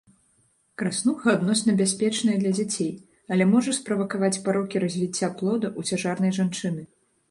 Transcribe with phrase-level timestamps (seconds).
[0.81, 2.91] Краснуха адносна бяспечная для дзяцей,
[3.37, 6.83] але можа справакаваць парокі развіцця плода ў цяжарнай жанчыны.